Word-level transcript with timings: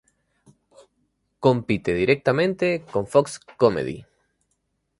Compite 1.39 1.93
directamente 1.93 2.83
con 2.91 3.05
Fox 3.05 3.39
Comedy. 3.55 4.03